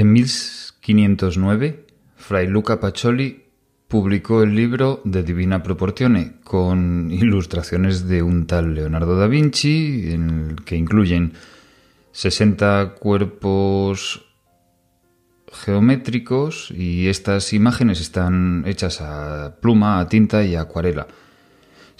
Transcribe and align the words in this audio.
En 0.00 0.14
1509, 0.14 1.84
Fray 2.16 2.46
Luca 2.46 2.80
Pacioli 2.80 3.44
publicó 3.86 4.42
el 4.42 4.54
libro 4.54 5.02
De 5.04 5.22
Divina 5.22 5.62
Proportione, 5.62 6.36
con 6.42 7.10
ilustraciones 7.10 8.08
de 8.08 8.22
un 8.22 8.46
tal 8.46 8.74
Leonardo 8.74 9.14
da 9.14 9.26
Vinci, 9.26 10.10
en 10.10 10.30
el 10.30 10.64
que 10.64 10.76
incluyen 10.76 11.34
60 12.12 12.94
cuerpos 12.98 14.24
geométricos 15.52 16.70
y 16.70 17.08
estas 17.08 17.52
imágenes 17.52 18.00
están 18.00 18.64
hechas 18.66 19.02
a 19.02 19.56
pluma, 19.60 20.00
a 20.00 20.08
tinta 20.08 20.42
y 20.44 20.54
a 20.54 20.62
acuarela. 20.62 21.08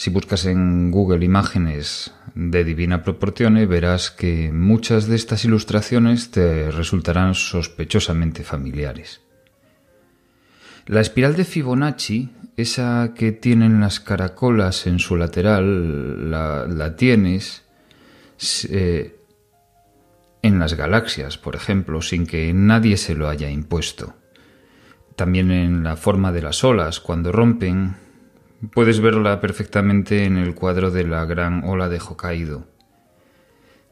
Si 0.01 0.09
buscas 0.09 0.47
en 0.47 0.91
Google 0.91 1.23
imágenes 1.27 2.15
de 2.35 2.65
Divina 2.65 3.03
Proportione, 3.03 3.67
verás 3.67 4.11
que 4.11 4.51
muchas 4.51 5.09
de 5.09 5.15
estas 5.15 5.45
ilustraciones 5.45 6.31
te 6.31 6.71
resultarán 6.71 7.35
sospechosamente 7.35 8.43
familiares. 8.43 9.21
La 10.87 11.03
espiral 11.03 11.37
de 11.37 11.45
Fibonacci, 11.45 12.31
esa 12.57 13.13
que 13.15 13.33
tienen 13.33 13.79
las 13.83 14.01
caracolas 14.01 14.87
en 14.87 15.01
su 15.01 15.17
lateral, 15.17 16.31
la, 16.31 16.97
tienes 16.97 17.65
eh, 18.71 19.19
en 20.41 20.59
las 20.59 20.73
galaxias, 20.73 21.37
por 21.37 21.57
ejemplo, 21.57 22.01
sin 22.01 22.27
que 22.27 22.55
nadie 22.55 22.97
se 22.97 23.15
lo 23.15 23.29
haya 23.29 23.51
impuesto. 23.51 24.15
También 25.15 25.51
en 25.51 25.83
la 25.85 25.97
forma 25.97 26.33
de 26.33 26.41
las 26.41 26.65
olas, 26.65 27.01
cuando 27.01 27.33
rompen, 27.33 27.97
puedes 28.73 29.01
verla 29.01 29.41
perfectamente 29.41 30.25
en 30.25 30.37
el 30.37 30.55
cuadro 30.55 30.91
de 30.91 31.05
la 31.05 31.25
gran 31.25 31.65
ola 31.65 31.89
de 31.89 31.99
Hokkaido. 31.99 32.69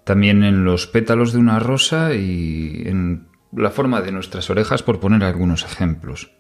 También 0.05 0.43
en 0.43 0.65
los 0.65 0.87
pétalos 0.87 1.33
de 1.33 1.39
una 1.39 1.59
rosa 1.59 2.15
y 2.15 2.83
en 2.87 3.29
la 3.53 3.71
forma 3.71 4.01
de 4.01 4.13
nuestras 4.13 4.51
orejas, 4.51 4.83
por 4.83 5.01
poner 5.01 5.25
algunos 5.25 5.65
ejemplos. 5.65 6.31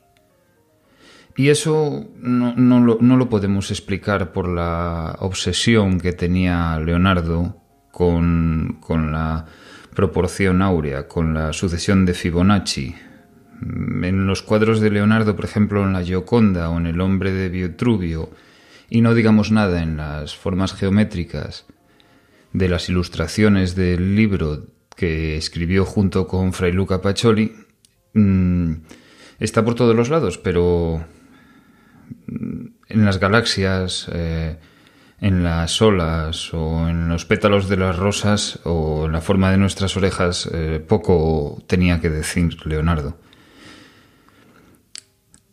Y 1.37 1.51
eso 1.51 2.09
no, 2.17 2.55
lo, 2.81 2.98
no, 3.01 3.17
lo, 3.17 3.29
podemos 3.29 3.70
explicar 3.70 4.33
por 4.33 4.48
la 4.48 5.17
obsesión 5.20 6.01
que 6.01 6.13
tenía 6.13 6.79
Leonardo 6.81 7.57
con, 7.92 8.79
con 8.81 9.13
la 9.13 9.47
proporción 9.95 10.63
áurea, 10.63 11.07
con 11.07 11.35
la 11.35 11.53
sucesión 11.53 12.05
de 12.07 12.15
Fibonacci. 12.15 12.95
En 13.61 14.27
los 14.27 14.42
cuadros 14.42 14.81
de 14.81 14.91
Leonardo, 14.91 15.34
por 15.34 15.45
ejemplo, 15.45 15.83
en 15.84 15.92
la 15.92 16.03
Gioconda 16.03 16.70
o 16.70 16.78
en 16.78 16.87
el 16.87 17.01
hombre 17.01 17.33
de 17.33 17.48
Vitruvio, 17.48 18.31
y 18.89 19.01
no 19.01 19.14
digamos 19.14 19.51
nada 19.51 19.83
en 19.83 19.97
las 19.97 20.37
formas 20.37 20.73
geométricas 20.75 21.67
de 22.53 22.69
las 22.69 22.89
ilustraciones 22.89 23.75
del 23.75 24.14
libro 24.14 24.67
que 24.97 25.36
escribió 25.36 25.84
junto 25.84 26.27
con 26.27 26.53
Fray 26.53 26.73
Luca 26.73 27.03
Pacioli, 27.03 27.53
mm, 28.14 28.73
está 29.39 29.64
por 29.64 29.75
todos 29.75 29.95
los 29.95 30.09
lados, 30.09 30.39
pero 30.39 31.05
en 32.27 33.05
las 33.05 33.20
galaxias, 33.20 34.09
eh, 34.12 34.56
en 35.20 35.42
las 35.42 35.83
olas 35.83 36.53
o 36.55 36.89
en 36.89 37.09
los 37.09 37.25
pétalos 37.25 37.69
de 37.69 37.77
las 37.77 37.97
rosas 37.97 38.61
o 38.64 39.06
en 39.06 39.12
la 39.12 39.20
forma 39.20 39.51
de 39.51 39.59
nuestras 39.59 39.97
orejas, 39.97 40.48
eh, 40.53 40.83
poco 40.86 41.62
tenía 41.67 42.01
que 42.01 42.09
decir 42.09 42.56
Leonardo. 42.67 43.19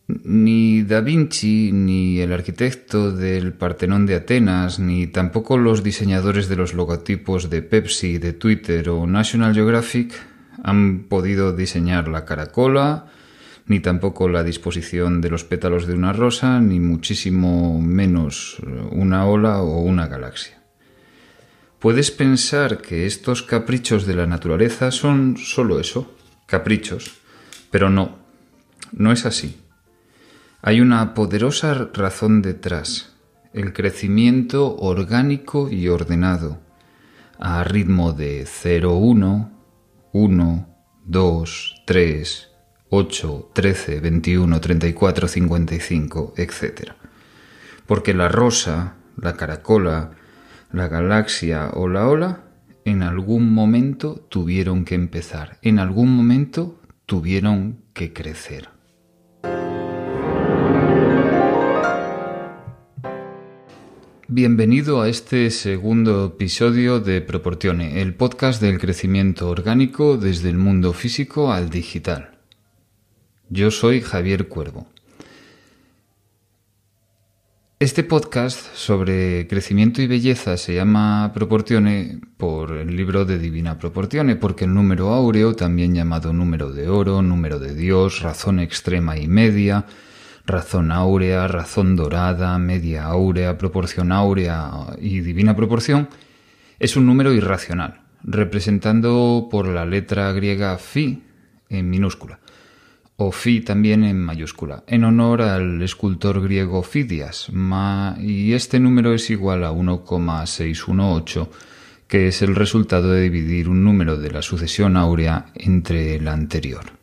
Ni 0.07 0.83
Da 0.83 1.01
Vinci, 1.01 1.71
ni 1.71 2.19
el 2.19 2.31
arquitecto 2.31 3.11
del 3.11 3.53
Partenón 3.53 4.05
de 4.05 4.15
Atenas, 4.15 4.77
ni 4.77 5.07
tampoco 5.07 5.57
los 5.57 5.81
diseñadores 5.81 6.47
de 6.47 6.55
los 6.55 6.75
logotipos 6.75 7.49
de 7.49 7.63
Pepsi, 7.63 8.19
de 8.19 8.33
Twitter 8.33 8.89
o 8.89 9.07
National 9.07 9.55
Geographic 9.55 10.13
han 10.63 11.05
podido 11.09 11.53
diseñar 11.53 12.07
la 12.07 12.25
caracola, 12.25 13.07
ni 13.67 13.79
tampoco 13.79 14.29
la 14.29 14.43
disposición 14.43 15.21
de 15.21 15.29
los 15.29 15.43
pétalos 15.43 15.87
de 15.87 15.95
una 15.95 16.13
rosa, 16.13 16.59
ni 16.59 16.79
muchísimo 16.79 17.81
menos 17.81 18.57
eh, 18.61 18.69
una 18.91 19.25
ola 19.25 19.61
o 19.61 19.81
una 19.81 20.07
galaxia. 20.07 20.61
Puedes 21.79 22.11
pensar 22.11 22.81
que 22.81 23.05
estos 23.05 23.43
caprichos 23.43 24.05
de 24.05 24.15
la 24.15 24.27
naturaleza 24.27 24.91
son 24.91 25.37
solo 25.37 25.79
eso, 25.79 26.15
caprichos, 26.45 27.17
pero 27.69 27.89
no, 27.89 28.17
no 28.91 29.11
es 29.11 29.25
así. 29.25 29.64
Hay 30.67 30.81
una 30.81 31.13
poderosa 31.13 31.91
razón 31.93 32.41
detrás, 32.41 33.13
el 33.53 33.71
crecimiento 33.71 34.75
orgánico 34.77 35.69
y 35.69 35.89
ordenado, 35.89 36.57
a 37.37 37.63
ritmo 37.63 38.13
de 38.13 38.47
0, 38.47 38.95
1, 38.95 39.51
1, 40.11 40.67
2, 41.05 41.83
3, 41.85 42.49
8, 42.89 43.51
13, 43.53 43.99
21, 43.99 44.59
34, 44.59 45.27
55, 45.27 46.33
etc. 46.35 46.93
Porque 47.85 48.15
la 48.15 48.27
rosa, 48.27 48.95
la 49.17 49.33
caracola, 49.33 50.13
la 50.71 50.87
galaxia 50.87 51.69
o 51.75 51.87
la 51.87 52.07
ola 52.07 52.39
en 52.85 53.03
algún 53.03 53.53
momento 53.53 54.15
tuvieron 54.29 54.83
que 54.83 54.95
empezar, 54.95 55.59
en 55.61 55.77
algún 55.77 56.09
momento 56.15 56.81
tuvieron 57.05 57.83
que 57.93 58.13
crecer. 58.13 58.74
Bienvenido 64.27 65.03
a 65.03 65.07
este 65.07 65.51
segundo 65.51 66.25
episodio 66.25 66.99
de 66.99 67.21
Proportione, 67.21 68.01
el 68.01 68.15
podcast 68.15 68.59
del 68.59 68.79
crecimiento 68.79 69.47
orgánico 69.47 70.17
desde 70.17 70.49
el 70.49 70.57
mundo 70.57 70.93
físico 70.93 71.53
al 71.53 71.69
digital. 71.69 72.31
Yo 73.49 73.69
soy 73.69 74.01
Javier 74.01 74.47
Cuervo. 74.47 74.87
Este 77.77 78.03
podcast 78.03 78.73
sobre 78.73 79.45
crecimiento 79.47 80.01
y 80.01 80.07
belleza 80.07 80.57
se 80.57 80.73
llama 80.73 81.31
Proportione 81.31 82.19
por 82.37 82.71
el 82.71 82.95
libro 82.95 83.25
de 83.25 83.37
Divina 83.37 83.77
Proportione, 83.77 84.35
porque 84.35 84.65
el 84.65 84.73
número 84.73 85.13
áureo, 85.13 85.55
también 85.55 85.93
llamado 85.93 86.33
número 86.33 86.71
de 86.71 86.89
oro, 86.89 87.21
número 87.21 87.59
de 87.59 87.75
Dios, 87.75 88.21
razón 88.21 88.59
extrema 88.59 89.19
y 89.19 89.27
media, 89.27 89.85
razón 90.45 90.91
áurea, 90.91 91.47
razón 91.47 91.95
dorada, 91.95 92.57
media 92.59 93.05
áurea, 93.05 93.57
proporción 93.57 94.11
áurea 94.11 94.71
y 94.99 95.21
divina 95.21 95.55
proporción, 95.55 96.09
es 96.79 96.95
un 96.95 97.05
número 97.05 97.33
irracional, 97.33 98.01
representando 98.23 99.47
por 99.49 99.67
la 99.67 99.85
letra 99.85 100.31
griega 100.31 100.77
phi 100.77 101.23
en 101.69 101.89
minúscula 101.89 102.39
o 103.17 103.31
Fi 103.31 103.61
también 103.61 104.03
en 104.03 104.19
mayúscula, 104.19 104.83
en 104.87 105.05
honor 105.05 105.41
al 105.41 105.81
escultor 105.81 106.41
griego 106.41 106.83
Fidias, 106.83 107.49
y 108.19 108.53
este 108.53 108.79
número 108.79 109.13
es 109.13 109.29
igual 109.29 109.63
a 109.63 109.71
1,618, 109.71 111.49
que 112.07 112.27
es 112.27 112.41
el 112.41 112.55
resultado 112.55 113.11
de 113.11 113.21
dividir 113.21 113.69
un 113.69 113.83
número 113.83 114.17
de 114.17 114.31
la 114.31 114.41
sucesión 114.41 114.97
áurea 114.97 115.47
entre 115.55 116.15
el 116.15 116.27
anterior. 116.27 116.94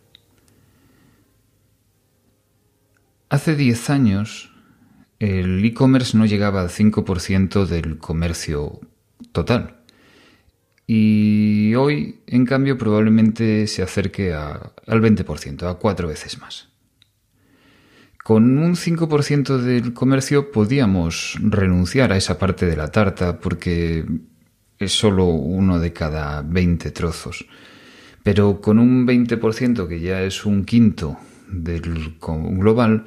Hace 3.32 3.56
10 3.56 3.88
años, 3.88 4.50
el 5.18 5.64
e-commerce 5.64 6.18
no 6.18 6.26
llegaba 6.26 6.60
al 6.60 6.68
5% 6.68 7.64
del 7.64 7.96
comercio 7.96 8.78
total. 9.32 9.78
Y 10.86 11.74
hoy, 11.74 12.20
en 12.26 12.44
cambio, 12.44 12.76
probablemente 12.76 13.66
se 13.68 13.82
acerque 13.82 14.34
al 14.34 15.00
20%, 15.00 15.62
a 15.66 15.78
cuatro 15.78 16.08
veces 16.08 16.38
más. 16.40 16.68
Con 18.22 18.58
un 18.58 18.76
5% 18.76 19.56
del 19.56 19.94
comercio 19.94 20.52
podíamos 20.52 21.38
renunciar 21.40 22.12
a 22.12 22.18
esa 22.18 22.38
parte 22.38 22.66
de 22.66 22.76
la 22.76 22.88
tarta 22.88 23.40
porque 23.40 24.04
es 24.78 24.92
solo 24.92 25.24
uno 25.24 25.78
de 25.78 25.90
cada 25.94 26.42
20 26.42 26.90
trozos. 26.90 27.46
Pero 28.22 28.60
con 28.60 28.78
un 28.78 29.06
20% 29.06 29.88
que 29.88 30.00
ya 30.00 30.20
es 30.20 30.44
un 30.44 30.66
quinto 30.66 31.16
del 31.48 32.18
global, 32.20 33.06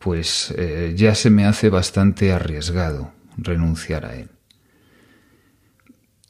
pues 0.00 0.52
eh, 0.56 0.94
ya 0.96 1.14
se 1.14 1.30
me 1.30 1.44
hace 1.44 1.68
bastante 1.68 2.32
arriesgado 2.32 3.12
renunciar 3.36 4.06
a 4.06 4.16
él. 4.16 4.30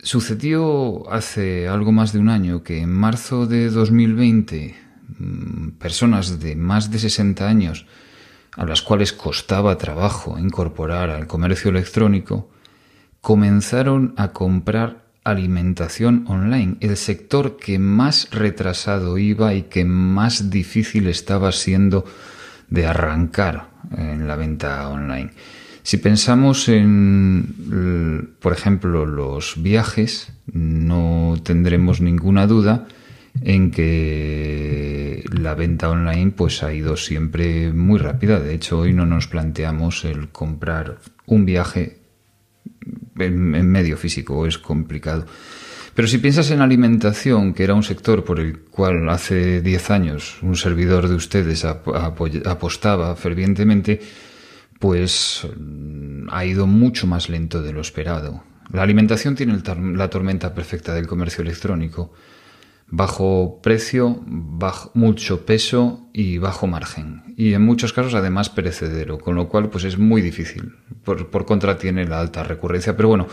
Sucedió 0.02 1.10
hace 1.10 1.68
algo 1.68 1.92
más 1.92 2.12
de 2.12 2.18
un 2.18 2.28
año 2.28 2.64
que 2.64 2.80
en 2.80 2.92
marzo 2.92 3.46
de 3.46 3.70
2020 3.70 4.74
mm, 5.18 5.68
personas 5.78 6.40
de 6.40 6.56
más 6.56 6.90
de 6.90 6.98
60 6.98 7.46
años 7.46 7.86
a 8.56 8.64
las 8.64 8.82
cuales 8.82 9.12
costaba 9.12 9.78
trabajo 9.78 10.36
incorporar 10.36 11.10
al 11.10 11.28
comercio 11.28 11.70
electrónico 11.70 12.50
comenzaron 13.20 14.14
a 14.16 14.32
comprar 14.32 15.04
alimentación 15.22 16.24
online, 16.26 16.76
el 16.80 16.96
sector 16.96 17.56
que 17.56 17.78
más 17.78 18.28
retrasado 18.32 19.18
iba 19.18 19.54
y 19.54 19.62
que 19.64 19.84
más 19.84 20.50
difícil 20.50 21.06
estaba 21.06 21.52
siendo 21.52 22.04
de 22.70 22.86
arrancar 22.86 23.68
en 23.96 24.26
la 24.26 24.36
venta 24.36 24.88
online. 24.88 25.30
Si 25.82 25.96
pensamos 25.96 26.68
en, 26.68 28.34
por 28.40 28.52
ejemplo, 28.52 29.06
los 29.06 29.62
viajes, 29.62 30.32
no 30.52 31.36
tendremos 31.42 32.00
ninguna 32.00 32.46
duda 32.46 32.86
en 33.42 33.70
que 33.70 35.24
la 35.32 35.54
venta 35.54 35.88
online 35.88 36.32
pues 36.32 36.62
ha 36.62 36.72
ido 36.72 36.96
siempre 36.96 37.72
muy 37.72 37.98
rápida. 37.98 38.40
De 38.40 38.54
hecho, 38.54 38.80
hoy 38.80 38.92
no 38.92 39.06
nos 39.06 39.26
planteamos 39.26 40.04
el 40.04 40.28
comprar 40.28 40.98
un 41.26 41.46
viaje 41.46 41.98
en, 43.18 43.54
en 43.54 43.68
medio 43.68 43.96
físico, 43.96 44.46
es 44.46 44.58
complicado. 44.58 45.26
Pero 45.94 46.08
si 46.08 46.18
piensas 46.18 46.50
en 46.50 46.60
alimentación, 46.60 47.52
que 47.52 47.64
era 47.64 47.74
un 47.74 47.82
sector 47.82 48.24
por 48.24 48.40
el 48.40 48.60
cual 48.60 49.08
hace 49.08 49.60
10 49.60 49.90
años 49.90 50.38
un 50.42 50.56
servidor 50.56 51.08
de 51.08 51.14
ustedes 51.14 51.64
apostaba 51.64 53.16
fervientemente, 53.16 54.00
pues 54.78 55.46
mm, 55.56 56.28
ha 56.30 56.44
ido 56.44 56.66
mucho 56.66 57.06
más 57.06 57.28
lento 57.28 57.62
de 57.62 57.72
lo 57.72 57.80
esperado. 57.80 58.42
La 58.72 58.82
alimentación 58.82 59.34
tiene 59.34 59.60
la 59.94 60.10
tormenta 60.10 60.54
perfecta 60.54 60.94
del 60.94 61.06
comercio 61.06 61.42
electrónico. 61.42 62.12
Bajo 62.92 63.60
precio, 63.62 64.20
bajo, 64.26 64.90
mucho 64.94 65.44
peso 65.44 66.08
y 66.12 66.38
bajo 66.38 66.66
margen. 66.66 67.34
Y 67.36 67.52
en 67.54 67.62
muchos 67.62 67.92
casos 67.92 68.14
además 68.14 68.48
perecedero, 68.48 69.18
con 69.18 69.34
lo 69.36 69.48
cual 69.48 69.70
pues 69.70 69.84
es 69.84 69.98
muy 69.98 70.22
difícil. 70.22 70.76
Por, 71.04 71.44
contra 71.46 71.78
tiene 71.78 72.06
la 72.06 72.20
alta 72.20 72.42
recurrencia. 72.42 72.96
Pero 72.96 73.08
bueno, 73.08 73.26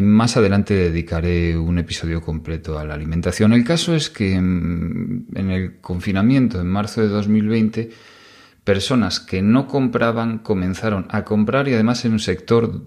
más 0.00 0.36
adelante 0.36 0.74
dedicaré 0.74 1.58
un 1.58 1.78
episodio 1.78 2.20
completo 2.20 2.78
a 2.78 2.84
la 2.84 2.94
alimentación. 2.94 3.52
El 3.52 3.64
caso 3.64 3.94
es 3.94 4.08
que 4.08 4.40
mm, 4.40 5.26
en 5.34 5.50
el 5.50 5.80
confinamiento 5.80 6.60
en 6.60 6.68
marzo 6.68 7.00
de 7.00 7.08
2020, 7.08 7.90
personas 8.62 9.18
que 9.18 9.42
no 9.42 9.66
compraban 9.66 10.38
comenzaron 10.38 11.08
a 11.10 11.24
comprar 11.24 11.66
y 11.66 11.74
además 11.74 12.04
en 12.04 12.12
un 12.12 12.18
sector 12.20 12.84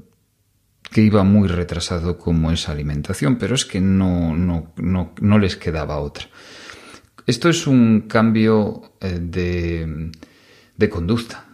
que 0.91 1.01
iba 1.01 1.23
muy 1.23 1.49
retrasado 1.49 2.17
como 2.17 2.51
es 2.51 2.69
alimentación, 2.69 3.37
pero 3.37 3.55
es 3.55 3.65
que 3.65 3.81
no, 3.81 4.35
no, 4.35 4.73
no, 4.77 5.39
les 5.39 5.57
quedaba 5.57 5.97
otra. 5.97 6.25
Esto 7.25 7.49
es 7.49 7.67
un 7.67 8.01
cambio 8.01 8.93
eh, 9.01 9.19
de, 9.19 10.11
de 10.77 10.89
conducta, 10.89 11.45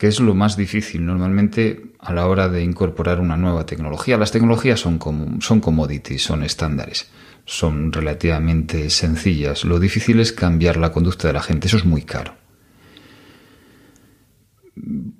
que 0.00 0.06
es 0.06 0.18
lo 0.18 0.34
más 0.34 0.56
difícil 0.56 1.04
normalmente 1.04 1.92
a 1.98 2.14
la 2.14 2.26
hora 2.26 2.48
de 2.48 2.62
incorporar 2.62 3.20
una 3.20 3.36
nueva 3.36 3.66
tecnología. 3.66 4.16
Las 4.16 4.32
tecnologías 4.32 4.80
son, 4.80 4.96
como, 4.96 5.42
son 5.42 5.60
commodities, 5.60 6.22
son 6.22 6.42
estándares, 6.42 7.10
son 7.44 7.92
relativamente 7.92 8.88
sencillas. 8.88 9.66
Lo 9.66 9.78
difícil 9.78 10.18
es 10.20 10.32
cambiar 10.32 10.78
la 10.78 10.90
conducta 10.90 11.28
de 11.28 11.34
la 11.34 11.42
gente, 11.42 11.66
eso 11.66 11.76
es 11.76 11.84
muy 11.84 12.00
caro. 12.00 12.34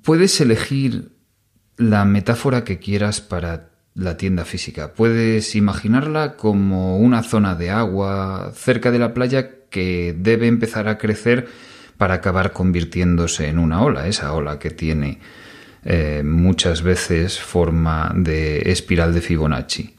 Puedes 0.03 0.41
elegir 0.41 1.13
la 1.77 2.07
metáfora 2.07 2.65
que 2.65 2.79
quieras 2.79 3.21
para 3.21 3.73
la 3.93 4.17
tienda 4.17 4.47
física. 4.47 4.95
Puedes 4.95 5.57
imaginarla 5.57 6.37
como 6.39 6.97
una 6.97 7.23
zona 7.23 7.55
de 7.55 7.69
agua 7.69 8.53
cerca 8.55 8.91
de 8.91 8.99
la 8.99 9.13
playa 9.13 9.69
que 9.69 10.17
debe 10.19 10.47
empezar 10.47 10.89
a 10.89 10.97
crecer 10.97 11.49
para 12.01 12.15
acabar 12.15 12.55
convirtiéndose 12.55 13.49
en 13.49 13.59
una 13.59 13.83
ola, 13.83 14.09
esa 14.09 14.33
ola 14.33 14.59
que 14.59 14.71
tiene 14.71 15.19
eh, 15.85 16.23
muchas 16.25 16.81
veces 16.83 17.39
forma 17.39 18.11
de 18.17 18.71
espiral 18.73 19.13
de 19.13 19.21
Fibonacci. 19.21 19.95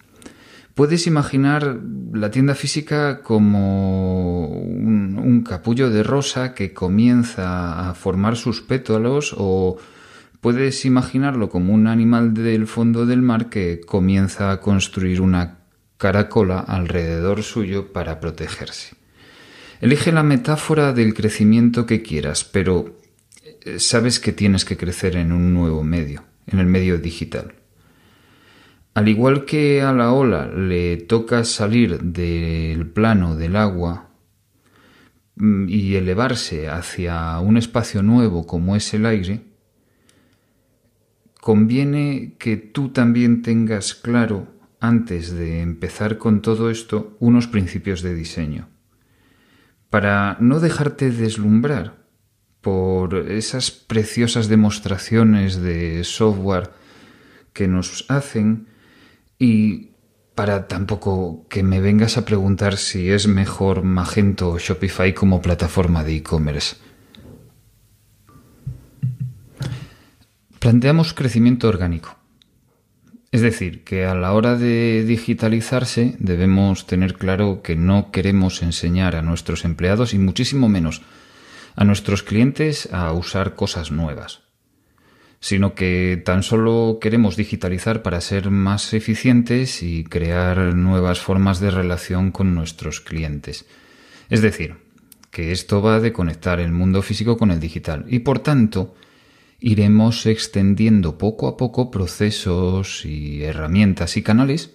Puedes 0.73 1.05
imaginar 1.05 1.77
la 2.11 2.31
tienda 2.31 2.55
física 2.55 3.21
como 3.21 4.47
un 4.47 5.43
capullo 5.47 5.91
de 5.91 6.01
rosa 6.01 6.55
que 6.55 6.73
comienza 6.73 7.87
a 7.87 7.93
formar 7.93 8.35
sus 8.35 8.61
pétalos 8.61 9.35
o 9.37 9.77
Puedes 10.41 10.85
imaginarlo 10.85 11.49
como 11.49 11.71
un 11.71 11.85
animal 11.85 12.33
del 12.33 12.65
fondo 12.65 13.05
del 13.05 13.21
mar 13.21 13.49
que 13.49 13.79
comienza 13.79 14.49
a 14.49 14.59
construir 14.59 15.21
una 15.21 15.59
caracola 15.97 16.57
alrededor 16.61 17.43
suyo 17.43 17.93
para 17.93 18.19
protegerse. 18.19 19.00
Elige 19.81 20.11
la 20.11 20.21
metáfora 20.21 20.93
del 20.93 21.15
crecimiento 21.15 21.87
que 21.87 22.03
quieras, 22.03 22.43
pero 22.43 22.99
eh, 23.65 23.79
sabes 23.79 24.19
que 24.19 24.31
tienes 24.31 24.63
que 24.63 24.77
crecer 24.77 25.15
en 25.15 25.31
un 25.31 25.55
nuevo 25.55 25.83
medio, 25.83 26.23
en 26.45 26.59
el 26.59 26.67
medio 26.67 26.99
digital. 26.99 27.55
Al 28.93 29.07
igual 29.07 29.43
que 29.43 29.81
a 29.81 29.91
la 29.91 30.11
ola 30.11 30.45
le 30.45 30.97
toca 30.97 31.43
salir 31.43 31.99
del 31.99 32.91
plano 32.91 33.35
del 33.35 33.55
agua 33.55 34.11
mm, 35.37 35.67
y 35.67 35.95
elevarse 35.95 36.69
hacia 36.69 37.39
un 37.39 37.57
espacio 37.57 38.03
nuevo 38.03 38.45
como 38.45 38.75
es 38.75 38.93
el 38.93 39.07
aire, 39.07 39.41
conviene 41.39 42.35
que 42.37 42.55
tú 42.55 42.89
también 42.89 43.41
tengas 43.41 43.95
claro, 43.95 44.47
antes 44.79 45.31
de 45.31 45.61
empezar 45.61 46.19
con 46.19 46.43
todo 46.43 46.69
esto, 46.69 47.17
unos 47.19 47.47
principios 47.47 48.03
de 48.03 48.13
diseño. 48.13 48.70
Para 49.91 50.37
no 50.39 50.61
dejarte 50.61 51.11
deslumbrar 51.11 51.97
por 52.61 53.13
esas 53.29 53.71
preciosas 53.71 54.47
demostraciones 54.47 55.61
de 55.61 56.05
software 56.05 56.71
que 57.51 57.67
nos 57.67 58.05
hacen 58.07 58.67
y 59.37 59.89
para 60.33 60.69
tampoco 60.69 61.45
que 61.49 61.61
me 61.61 61.81
vengas 61.81 62.17
a 62.17 62.23
preguntar 62.23 62.77
si 62.77 63.11
es 63.11 63.27
mejor 63.27 63.83
Magento 63.83 64.51
o 64.51 64.59
Shopify 64.59 65.13
como 65.13 65.41
plataforma 65.41 66.05
de 66.05 66.15
e-commerce. 66.15 66.77
Planteamos 70.57 71.13
crecimiento 71.13 71.67
orgánico. 71.67 72.20
Es 73.31 73.39
decir, 73.39 73.85
que 73.85 74.05
a 74.05 74.13
la 74.13 74.33
hora 74.33 74.57
de 74.57 75.05
digitalizarse 75.05 76.15
debemos 76.19 76.85
tener 76.85 77.13
claro 77.13 77.61
que 77.61 77.77
no 77.77 78.11
queremos 78.11 78.61
enseñar 78.61 79.15
a 79.15 79.21
nuestros 79.21 79.63
empleados 79.63 80.13
y 80.13 80.19
muchísimo 80.19 80.67
menos 80.67 81.01
a 81.77 81.85
nuestros 81.85 82.23
clientes 82.23 82.89
a 82.91 83.13
usar 83.13 83.55
cosas 83.55 83.89
nuevas, 83.89 84.41
sino 85.39 85.75
que 85.75 86.21
tan 86.25 86.43
solo 86.43 86.97
queremos 86.99 87.37
digitalizar 87.37 88.03
para 88.03 88.19
ser 88.19 88.51
más 88.51 88.93
eficientes 88.93 89.81
y 89.81 90.03
crear 90.03 90.75
nuevas 90.75 91.21
formas 91.21 91.61
de 91.61 91.71
relación 91.71 92.31
con 92.31 92.53
nuestros 92.53 92.99
clientes. 92.99 93.65
Es 94.29 94.41
decir, 94.41 94.75
que 95.31 95.53
esto 95.53 95.81
va 95.81 96.01
de 96.01 96.11
conectar 96.11 96.59
el 96.59 96.73
mundo 96.73 97.01
físico 97.01 97.37
con 97.37 97.51
el 97.51 97.61
digital 97.61 98.03
y 98.09 98.19
por 98.19 98.39
tanto 98.39 98.93
iremos 99.61 100.25
extendiendo 100.25 101.19
poco 101.19 101.47
a 101.47 101.55
poco 101.55 101.91
procesos 101.91 103.05
y 103.05 103.43
herramientas 103.43 104.17
y 104.17 104.23
canales 104.23 104.71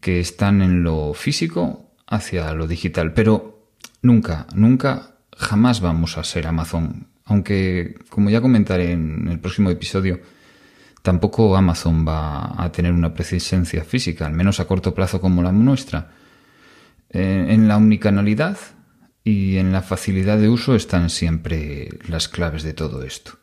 que 0.00 0.20
están 0.20 0.62
en 0.62 0.84
lo 0.84 1.12
físico 1.14 1.90
hacia 2.06 2.54
lo 2.54 2.68
digital. 2.68 3.12
Pero 3.12 3.66
nunca, 4.00 4.46
nunca, 4.54 5.16
jamás 5.36 5.80
vamos 5.80 6.16
a 6.16 6.24
ser 6.24 6.46
Amazon. 6.46 7.08
Aunque, 7.24 7.96
como 8.08 8.30
ya 8.30 8.40
comentaré 8.40 8.92
en 8.92 9.26
el 9.28 9.40
próximo 9.40 9.70
episodio, 9.70 10.20
tampoco 11.02 11.56
Amazon 11.56 12.06
va 12.06 12.62
a 12.62 12.70
tener 12.70 12.92
una 12.92 13.12
presencia 13.12 13.82
física, 13.82 14.26
al 14.26 14.32
menos 14.32 14.60
a 14.60 14.66
corto 14.66 14.94
plazo 14.94 15.20
como 15.20 15.42
la 15.42 15.50
nuestra. 15.50 16.12
Eh, 17.10 17.46
en 17.48 17.66
la 17.66 17.76
omnicanalidad 17.76 18.58
y 19.24 19.56
en 19.56 19.72
la 19.72 19.82
facilidad 19.82 20.38
de 20.38 20.48
uso 20.48 20.76
están 20.76 21.10
siempre 21.10 21.88
las 22.08 22.28
claves 22.28 22.62
de 22.62 22.74
todo 22.74 23.02
esto. 23.02 23.41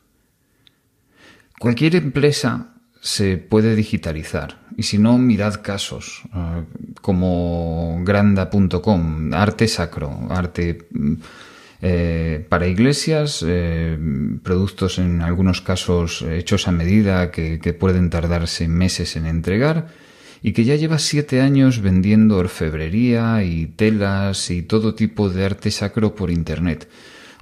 Cualquier 1.60 1.94
empresa 1.96 2.68
se 3.02 3.36
puede 3.36 3.76
digitalizar 3.76 4.60
y 4.78 4.84
si 4.84 4.96
no, 4.96 5.18
mirad 5.18 5.60
casos 5.62 6.22
eh, 6.34 6.64
como 7.02 8.00
granda.com, 8.02 9.34
arte 9.34 9.68
sacro, 9.68 10.26
arte 10.30 10.88
mm, 10.90 11.14
eh, 11.82 12.46
para 12.48 12.66
iglesias, 12.66 13.44
eh, 13.46 13.98
productos 14.42 14.98
en 14.98 15.20
algunos 15.20 15.60
casos 15.60 16.22
hechos 16.22 16.66
a 16.66 16.72
medida 16.72 17.30
que 17.30 17.76
pueden 17.78 18.08
tardarse 18.08 18.66
meses 18.66 19.16
en 19.16 19.26
entregar 19.26 19.88
y 20.42 20.54
que 20.54 20.64
ya 20.64 20.76
lleva 20.76 20.98
siete 20.98 21.42
años 21.42 21.82
vendiendo 21.82 22.38
orfebrería 22.38 23.44
y 23.44 23.66
telas 23.66 24.50
y 24.50 24.62
todo 24.62 24.94
tipo 24.94 25.28
de 25.28 25.44
arte 25.44 25.70
sacro 25.70 26.14
por 26.14 26.30
Internet. 26.30 26.88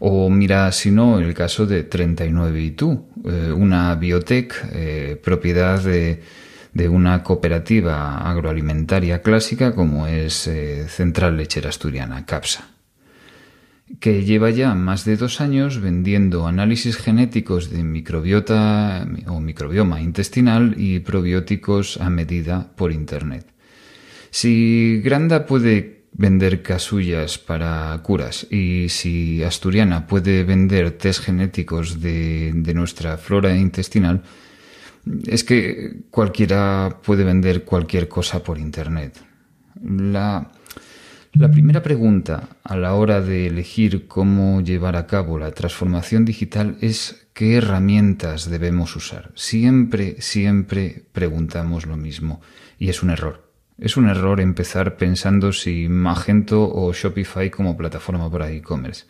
O 0.00 0.30
mira, 0.30 0.70
si 0.72 0.90
no, 0.90 1.18
el 1.18 1.34
caso 1.34 1.66
de 1.66 1.82
39 1.82 2.62
y 2.62 2.70
tú, 2.72 3.08
eh, 3.24 3.52
una 3.52 3.94
biotech 3.96 4.54
eh, 4.72 5.20
propiedad 5.22 5.82
de, 5.82 6.22
de, 6.72 6.88
una 6.88 7.22
cooperativa 7.24 8.18
agroalimentaria 8.30 9.22
clásica 9.22 9.74
como 9.74 10.06
es 10.06 10.46
eh, 10.46 10.86
Central 10.88 11.36
Lechera 11.36 11.70
Asturiana, 11.70 12.24
CAPSA, 12.24 12.68
que 13.98 14.24
lleva 14.24 14.50
ya 14.50 14.74
más 14.74 15.04
de 15.04 15.16
dos 15.16 15.40
años 15.40 15.80
vendiendo 15.80 16.46
análisis 16.46 16.96
genéticos 16.96 17.70
de 17.70 17.82
microbiota 17.82 19.04
o 19.26 19.40
microbioma 19.40 20.00
intestinal 20.00 20.74
y 20.76 21.00
probióticos 21.00 22.00
a 22.00 22.08
medida 22.08 22.70
por 22.76 22.92
Internet. 22.92 23.46
Si 24.30 25.00
Granda 25.02 25.46
puede 25.46 25.97
vender 26.12 26.62
casullas 26.62 27.38
para 27.38 28.00
curas 28.02 28.46
y 28.50 28.88
si 28.88 29.42
Asturiana 29.42 30.06
puede 30.06 30.44
vender 30.44 30.92
test 30.92 31.22
genéticos 31.22 32.00
de, 32.00 32.52
nuestra 32.74 33.16
flora 33.16 33.56
intestinal, 33.56 34.22
es 35.26 35.44
que 35.44 36.02
cualquiera 36.10 36.98
puede 37.02 37.24
vender 37.24 37.64
cualquier 37.64 38.08
cosa 38.08 38.42
por 38.42 38.58
Internet. 38.58 39.20
La, 39.82 40.50
La 41.34 41.50
primera 41.50 41.82
pregunta 41.82 42.48
a 42.64 42.76
la 42.76 42.94
hora 42.94 43.20
de 43.20 43.46
elegir 43.46 44.08
cómo 44.08 44.60
llevar 44.60 44.96
a 44.96 45.06
cabo 45.06 45.38
la 45.38 45.52
transformación 45.52 46.24
digital 46.24 46.76
es 46.80 47.28
qué 47.32 47.56
herramientas 47.56 48.50
debemos 48.50 48.96
usar. 48.96 49.30
Siempre, 49.36 50.20
siempre 50.20 51.04
preguntamos 51.12 51.86
lo 51.86 51.96
mismo 51.96 52.40
y 52.78 52.88
es 52.88 53.04
un 53.04 53.10
error. 53.10 53.47
Es 53.78 53.96
un 53.96 54.08
error 54.08 54.40
empezar 54.40 54.96
pensando 54.96 55.52
si 55.52 55.88
Magento 55.88 56.68
o 56.68 56.92
Shopify 56.92 57.48
como 57.48 57.76
plataforma 57.76 58.28
para 58.30 58.50
e-commerce. 58.50 59.04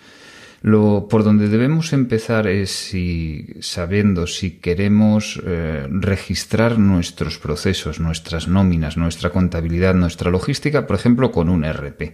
Lo 0.60 1.06
por 1.08 1.22
donde 1.22 1.48
debemos 1.48 1.92
empezar 1.92 2.48
es 2.48 2.70
si 2.70 3.46
sabiendo 3.60 4.26
si 4.26 4.58
queremos 4.58 5.40
eh, 5.46 5.86
registrar 5.88 6.78
nuestros 6.78 7.38
procesos, 7.38 8.00
nuestras 8.00 8.48
nóminas, 8.48 8.96
nuestra 8.96 9.30
contabilidad, 9.30 9.94
nuestra 9.94 10.30
logística, 10.30 10.86
por 10.86 10.96
ejemplo, 10.96 11.30
con 11.30 11.48
un 11.48 11.64
RP, 11.64 12.12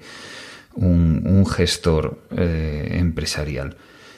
un, 0.74 1.46
gestor 1.46 2.18
eh, 2.36 2.98
empresarial. 3.00 3.76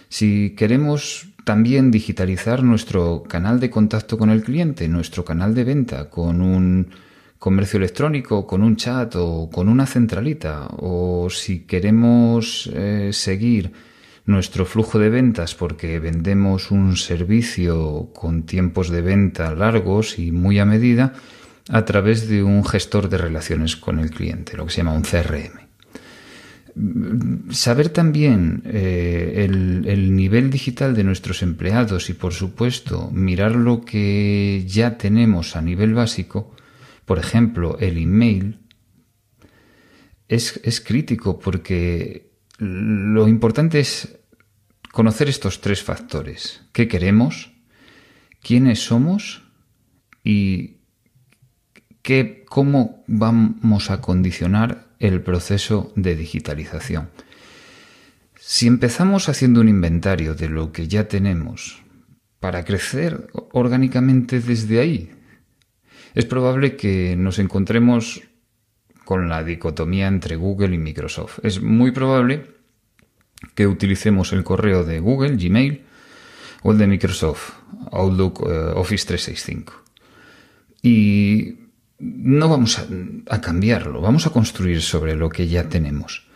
Si 0.09 0.55
queremos 0.57 1.29
también 1.45 1.93
digitalizar 1.93 2.65
nuestro 2.65 3.23
canal 3.23 3.61
de 3.61 3.71
contacto 3.71 4.19
con 4.19 4.31
el 4.31 4.43
cliente, 4.43 4.89
nuestro 4.89 5.25
canal 5.25 5.55
de 5.55 5.65
venta, 5.65 6.11
con 6.11 6.43
un 6.43 6.89
comercio 7.39 7.79
electrónico, 7.79 8.47
con 8.47 8.63
un 8.63 8.77
chat 8.77 9.15
o 9.17 9.51
con 9.51 9.69
una 9.69 9.87
centralita, 9.87 10.69
o 10.79 11.29
si 11.31 11.61
queremos 11.61 12.71
eh, 12.73 13.11
seguir 13.13 13.73
nuestro 14.27 14.67
flujo 14.67 14.99
de 14.99 15.09
ventas 15.09 15.55
porque 15.55 16.01
vendemos 16.01 16.71
un 16.71 16.97
servicio 16.97 18.11
con 18.13 18.43
tiempos 18.43 18.91
de 18.91 19.01
venta 19.01 19.55
largos 19.55 20.19
y 20.19 20.33
muy 20.33 20.59
a 20.59 20.65
medida 20.65 21.13
a 21.69 21.85
través 21.85 22.29
de 22.29 22.43
un 22.43 22.65
gestor 22.65 23.09
de 23.09 23.19
relaciones 23.19 23.77
con 23.77 23.99
el 23.99 24.11
cliente, 24.11 24.57
lo 24.57 24.67
que 24.67 24.73
se 24.73 24.79
llama 24.79 24.95
un 24.95 25.03
CRM. 25.03 25.67
Saber 27.51 27.89
también 27.89 28.63
eh, 28.67 29.47
el, 29.49 29.85
el 29.87 30.15
nivel 30.15 30.51
digital 30.51 30.95
de 30.95 31.05
nuestros 31.05 31.43
empleados 31.43 32.11
y, 32.11 32.13
por 32.13 32.35
supuesto, 32.35 33.11
mirar 33.13 33.57
lo 33.57 33.81
que 33.81 34.63
ya 34.67 34.99
tenemos 34.99 35.57
a 35.57 35.63
nivel 35.63 35.95
básico, 35.95 36.55
por 37.07 37.19
ejemplo, 37.19 37.79
el 37.79 37.97
email, 37.97 38.59
es, 40.29 40.61
es 40.65 40.81
crítico 40.81 41.39
porque 41.39 42.33
lo 42.59 43.29
importante 43.29 43.81
es 43.81 44.19
conocer 44.93 45.29
estos 45.29 45.61
tres 45.61 45.83
factores. 45.83 46.63
¿Qué 46.73 46.89
queremos? 46.89 47.53
¿Quiénes 48.43 48.81
somos? 48.85 49.45
¿Y 50.25 50.79
qué, 52.03 52.45
cómo 52.49 53.05
vamos 53.07 53.91
a 53.91 54.01
condicionar 54.01 54.89
el 54.99 55.23
proceso 55.23 55.93
de 55.97 56.17
digitalización? 56.17 57.11
Si 58.41 58.67
empezamos 58.67 59.29
haciendo 59.29 59.61
un 59.61 59.69
inventario 59.69 60.35
de 60.35 60.49
lo 60.49 60.73
que 60.73 60.89
ya 60.89 61.09
tenemos 61.09 61.83
para 62.41 62.65
crecer 62.65 63.29
orgánicamente 63.53 64.41
desde 64.41 64.81
ahí, 64.81 65.16
es 66.17 66.25
probable 66.25 66.77
que 66.77 67.15
nos 67.15 67.39
encontremos 67.39 68.23
con 69.05 69.29
la 69.29 69.45
dicotomía 69.45 70.09
entre 70.09 70.37
Google 70.37 70.75
y 70.75 70.79
Microsoft. 70.79 71.39
Es 71.43 71.61
muy 71.61 71.91
probable 71.93 72.47
que 73.55 73.67
utilicemos 73.67 74.33
el 74.33 74.43
correo 74.43 74.83
de 74.83 74.99
Google, 74.99 75.37
Gmail, 75.37 75.83
o 76.63 76.73
el 76.73 76.79
de 76.79 76.87
Microsoft, 76.87 77.53
Outlook, 77.93 78.41
eh, 78.49 78.73
Office 78.75 79.07
365. 79.07 79.75
Y 80.81 81.57
no 81.99 82.49
vamos 82.49 82.81
a, 83.29 83.41
cambiarlo, 83.43 84.01
vamos 84.01 84.27
a 84.27 84.31
construir 84.31 84.81
sobre 84.81 85.17
lo 85.17 85.29
que 85.29 85.49
ya 85.49 85.69
tenemos. 85.69 86.27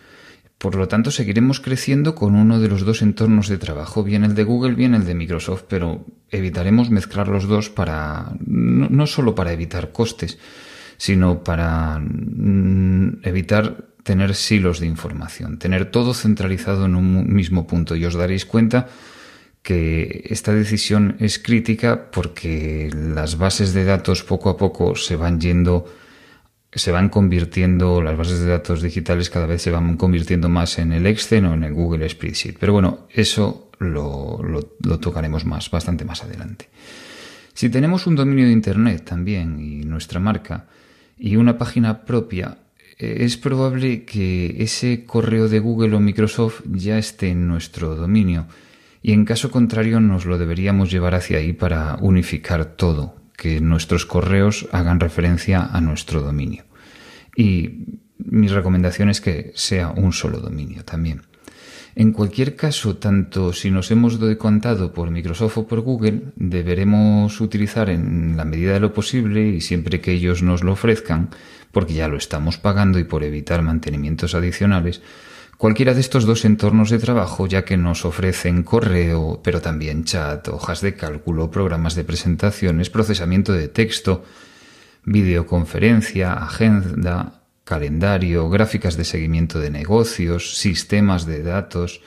Por 0.61 0.75
lo 0.75 0.89
tanto, 0.89 1.11
seguiremos 1.11 1.59
creciendo 1.59 2.15
con 2.15 2.35
uno 2.35 2.61
de 2.61 2.69
los 2.69 2.85
dos 2.85 3.01
entornos 3.01 3.49
de 3.49 3.57
trabajo, 3.57 4.05
bien 4.05 4.25
el 4.25 4.35
de 4.35 4.45
Google, 4.45 4.75
bien 4.75 4.93
el 4.95 5.07
de 5.07 5.15
Microsoft, 5.15 5.65
pero 5.67 6.05
evitaremos 6.29 6.91
mezclar 6.91 7.29
los 7.29 7.49
dos 7.49 7.71
para 7.71 8.33
no, 8.45 8.91
no 8.91 9.07
solo 9.07 9.35
para 9.35 9.55
evitar 9.55 9.91
costes, 9.91 10.39
sino 10.99 11.43
para 11.45 11.99
mm, 11.99 13.21
evitar 13.23 13.87
tener 14.03 14.35
silos 14.35 14.81
de 14.81 14.87
información, 14.87 15.59
tener 15.59 15.91
todo 15.91 16.13
centralizado 16.13 16.85
en 16.85 16.95
un 16.95 17.33
mismo 17.33 17.67
punto. 17.67 17.97
Y 17.97 18.05
os 18.05 18.13
daréis 18.13 18.45
cuenta 18.45 18.89
que 19.63 20.27
esta 20.29 20.53
decisión 20.53 21.17
es 21.21 21.39
crítica 21.39 22.11
porque 22.11 22.91
las 22.93 23.39
bases 23.39 23.73
de 23.73 23.85
datos 23.85 24.25
poco 24.25 24.51
a 24.51 24.59
poco 24.59 24.95
se 24.95 25.17
van 25.17 25.41
yendo, 25.41 25.87
se 26.73 26.93
van 26.93 27.09
convirtiendo, 27.09 28.01
las 28.01 28.17
bases 28.17 28.41
de 28.41 28.47
datos 28.47 28.83
digitales 28.83 29.31
cada 29.31 29.47
vez 29.47 29.63
se 29.63 29.71
van 29.71 29.97
convirtiendo 29.97 30.49
más 30.49 30.79
en 30.79 30.93
el 30.93 31.07
Excel 31.07 31.47
o 31.47 31.55
en 31.55 31.65
el 31.65 31.75
Google 31.75 32.09
Spreadsheet. 32.09 32.57
Pero 32.59 32.73
bueno, 32.73 33.07
eso 33.11 33.71
lo, 33.79 34.41
lo 34.43 34.99
tocaremos 35.01 35.45
más, 35.45 35.71
bastante 35.71 36.05
más 36.05 36.23
adelante. 36.23 36.69
Si 37.55 37.69
tenemos 37.69 38.07
un 38.07 38.17
dominio 38.17 38.47
de 38.47 38.53
Internet 38.53 39.05
también 39.05 39.61
y 39.61 39.85
nuestra 39.85 40.21
marca 40.21 40.67
y 41.19 41.37
una 41.37 41.59
página 41.59 42.05
propia, 42.05 42.59
eh, 42.99 43.19
es 43.21 43.37
probable 43.37 44.05
que 44.05 44.57
ese 44.63 45.05
correo 45.05 45.49
de 45.49 45.59
Google 45.59 45.97
o 45.97 46.01
Microsoft 46.01 46.63
ya 46.71 46.99
esté 46.99 47.31
en 47.31 47.49
nuestro 47.49 47.97
dominio 47.97 48.47
y 49.03 49.13
en 49.13 49.25
caso 49.25 49.51
contrario 49.51 50.01
nos 50.01 50.27
lo 50.27 50.39
deberíamos 50.39 50.91
llevar 50.91 51.15
hacia 51.15 51.39
ahí 51.39 51.53
para 51.53 51.97
unificar 52.01 52.77
todo, 52.77 53.17
que 53.41 53.59
nuestros 53.63 54.05
correos 54.05 54.69
hagan 54.71 55.01
referencia 55.01 55.65
a 55.65 55.81
nuestro 55.81 56.21
dominio. 56.21 56.65
Y 57.35 57.87
mi 58.19 58.49
recomendación 58.49 59.09
es 59.09 59.23
que 59.23 59.53
sea 59.55 59.89
un 59.89 60.13
solo 60.13 60.41
dominio 60.41 60.85
también. 60.85 61.23
En 61.95 62.13
cualquier 62.13 62.55
caso, 62.55 62.99
tanto 62.99 63.55
si 63.55 63.71
nos 63.71 63.91
hemos 63.91 64.21
decantado 64.21 64.93
por 64.93 65.11
Microsoft 65.11 65.57
o 65.57 65.67
por 65.67 65.81
Google, 65.81 66.21
deberemos 66.37 67.41
utilizar 67.41 67.89
en 67.89 68.37
la 68.37 68.45
medida 68.45 68.75
de 68.75 68.81
lo 68.81 68.93
posible 68.93 69.49
y 69.49 69.63
siempre 69.63 70.03
que 70.03 70.13
ellos 70.13 70.43
nos 70.43 70.63
lo 70.63 70.73
ofrezcan 70.73 71.31
porque 71.73 71.95
ya 71.95 72.09
lo 72.09 72.19
estamos 72.19 72.59
pagando 72.59 72.99
y 72.99 73.05
por 73.05 73.25
evitar 73.25 73.63
mantenimientos 73.63 74.35
adicionales, 74.35 75.01
cualquiera 75.61 75.93
de 75.93 76.01
estos 76.01 76.25
dos 76.25 76.47
entornos 76.47 76.89
de 76.89 76.99
trabajo, 76.99 77.47
ya 77.47 77.67
que 77.67 77.77
nos 77.77 78.07
ofrecen 78.07 78.63
correo, 78.63 79.43
pero 79.45 79.61
también 79.61 80.05
chat, 80.05 80.49
hojas 80.49 80.81
de 80.81 80.95
cálculo, 80.95 81.51
programas 81.51 81.95
de 81.95 82.03
presentaciones, 82.03 82.89
procesamiento 82.89 83.53
de 83.53 83.69
texto, 83.69 84.25
videoconferencia, 85.05 86.33
agenda, 86.33 87.43
calendario, 87.65 88.49
gráficas 88.49 88.97
de 88.97 89.05
seguimiento 89.05 89.61
de 89.61 89.71
negocios, 89.71 90.57
sistemas 90.57 91.27
de 91.27 91.43
datos 91.43 92.01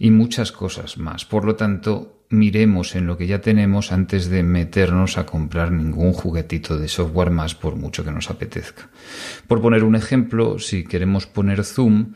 y 0.00 0.10
muchas 0.10 0.50
cosas 0.50 0.98
más. 0.98 1.24
Por 1.24 1.44
lo 1.44 1.54
tanto, 1.54 2.24
miremos 2.30 2.96
en 2.96 3.06
lo 3.06 3.16
que 3.16 3.28
ya 3.28 3.40
tenemos 3.40 3.92
antes 3.92 4.28
de 4.30 4.42
meternos 4.42 5.16
a 5.16 5.26
comprar 5.26 5.70
ningún 5.70 6.12
juguetito 6.12 6.76
de 6.76 6.88
software 6.88 7.30
más 7.30 7.54
por 7.54 7.76
mucho 7.76 8.02
que 8.02 8.10
nos 8.10 8.30
apetezca. 8.30 8.88
Por 9.46 9.60
poner 9.60 9.84
un 9.84 9.94
ejemplo, 9.94 10.58
si 10.58 10.82
queremos 10.82 11.28
poner 11.28 11.62
Zoom 11.62 12.14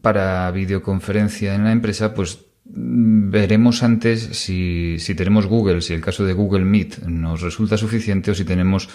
para 0.00 0.50
videoconferencia 0.50 1.54
en 1.54 1.64
la 1.64 1.72
empresa, 1.72 2.14
pues 2.14 2.46
veremos 2.64 3.82
antes 3.82 4.20
si, 4.32 4.98
tenemos 5.16 5.46
Google, 5.46 5.80
si 5.80 5.94
el 5.94 6.00
caso 6.00 6.24
de 6.24 6.32
Google 6.32 6.64
Meet 6.64 7.04
nos 7.06 7.40
resulta 7.40 7.76
suficiente 7.76 8.30
o 8.30 8.34
si 8.34 8.44
tenemos 8.44 8.88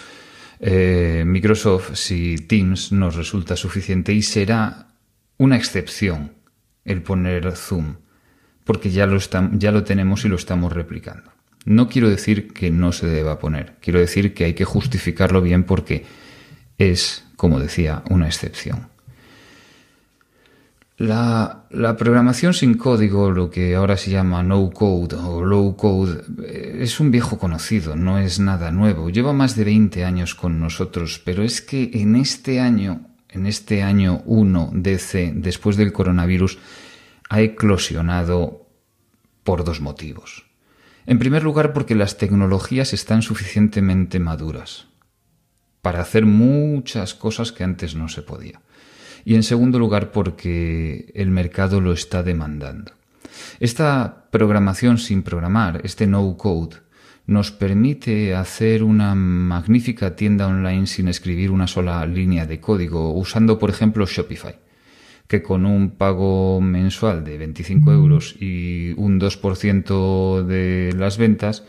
eh, 0.60 1.24
Microsoft, 1.26 1.94
si 1.94 2.36
Teams 2.36 2.92
nos 2.92 3.14
resulta 3.14 3.56
suficiente 3.56 4.12
y 4.12 4.22
será 4.22 4.88
una 5.36 5.56
excepción 5.56 6.32
el 6.84 7.02
poner 7.02 7.52
Zoom 7.52 7.96
porque 8.68 8.90
ya 8.90 9.06
lo, 9.06 9.18
ya 9.52 9.72
lo 9.72 9.84
tenemos 9.84 10.26
y 10.26 10.28
lo 10.28 10.36
estamos 10.36 10.74
replicando. 10.74 11.32
No 11.64 11.88
quiero 11.88 12.10
decir 12.10 12.52
que 12.52 12.70
no 12.70 12.92
se 12.92 13.06
deba 13.06 13.38
poner, 13.38 13.76
quiero 13.80 13.98
decir 13.98 14.34
que 14.34 14.44
hay 14.44 14.52
que 14.52 14.66
justificarlo 14.66 15.40
bien 15.40 15.64
porque 15.64 16.04
es, 16.76 17.24
como 17.36 17.60
decía, 17.60 18.02
una 18.10 18.26
excepción. 18.26 18.88
La, 20.98 21.64
programación 21.96 22.54
sin 22.54 22.74
código, 22.74 23.30
lo 23.30 23.50
que 23.50 23.76
ahora 23.76 23.96
se 23.96 24.10
llama 24.10 24.42
no 24.42 24.68
code 24.70 25.14
o 25.14 25.44
low 25.44 25.76
code, 25.76 26.24
eh, 26.42 26.78
es 26.80 26.98
un 26.98 27.12
viejo 27.12 27.38
conocido, 27.38 27.94
no 27.94 28.18
es 28.18 28.40
nada 28.40 28.72
nuevo. 28.72 29.08
Lleva 29.08 29.32
más 29.32 29.54
de 29.54 29.62
20 29.62 30.04
años 30.04 30.34
con 30.34 30.58
nosotros, 30.58 31.22
pero 31.24 31.44
es 31.44 31.62
que 31.62 31.92
en 31.94 32.16
este 32.16 32.58
año, 32.58 33.02
en 33.28 33.46
este 33.46 33.84
año 33.84 34.22
1 34.26 34.70
DC, 34.74 35.34
después 35.36 35.76
del 35.76 35.92
coronavirus, 35.92 36.58
ha 37.28 37.42
eclosionado 37.42 38.66
por 39.44 39.62
dos 39.62 39.80
motivos. 39.80 40.46
En 41.06 41.20
primer 41.20 41.44
lugar, 41.44 41.72
porque 41.72 41.94
las 41.94 42.18
tecnologías 42.18 42.92
están 42.92 43.22
suficientemente 43.22 44.18
maduras 44.18 44.88
para 45.80 46.00
hacer 46.00 46.26
muchas 46.26 47.14
cosas 47.14 47.52
que 47.52 47.62
antes 47.62 47.94
no 47.94 48.08
se 48.08 48.22
podía. 48.22 48.60
Y 49.24 49.34
en 49.34 49.42
segundo 49.42 49.78
lugar, 49.78 50.12
porque 50.12 51.10
el 51.14 51.30
mercado 51.30 51.80
lo 51.80 51.92
está 51.92 52.22
demandando. 52.22 52.92
Esta 53.60 54.26
programación 54.30 54.98
sin 54.98 55.22
programar, 55.22 55.80
este 55.84 56.06
no 56.06 56.36
code, 56.36 56.76
nos 57.26 57.50
permite 57.50 58.34
hacer 58.34 58.82
una 58.82 59.14
magnífica 59.14 60.16
tienda 60.16 60.46
online 60.46 60.86
sin 60.86 61.08
escribir 61.08 61.50
una 61.50 61.66
sola 61.66 62.04
línea 62.06 62.46
de 62.46 62.58
código, 62.58 63.12
usando 63.12 63.58
por 63.58 63.68
ejemplo 63.68 64.06
Shopify, 64.06 64.54
que 65.26 65.42
con 65.42 65.66
un 65.66 65.90
pago 65.90 66.60
mensual 66.62 67.24
de 67.24 67.36
25 67.36 67.92
euros 67.92 68.34
y 68.40 68.92
un 68.96 69.20
2% 69.20 70.42
de 70.42 70.94
las 70.96 71.18
ventas, 71.18 71.64